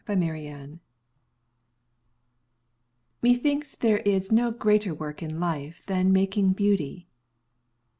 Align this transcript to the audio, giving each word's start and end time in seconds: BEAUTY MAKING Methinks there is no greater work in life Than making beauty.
BEAUTY 0.07 0.19
MAKING 0.19 0.79
Methinks 3.21 3.75
there 3.75 3.99
is 3.99 4.31
no 4.31 4.49
greater 4.49 4.95
work 4.95 5.21
in 5.21 5.39
life 5.39 5.83
Than 5.85 6.11
making 6.11 6.53
beauty. 6.53 7.07